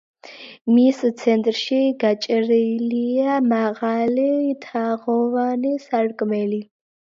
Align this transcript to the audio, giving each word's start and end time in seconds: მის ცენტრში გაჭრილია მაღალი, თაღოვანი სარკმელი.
მის 0.69 1.01
ცენტრში 1.19 1.81
გაჭრილია 2.05 3.37
მაღალი, 3.53 4.27
თაღოვანი 4.67 5.79
სარკმელი. 5.89 6.65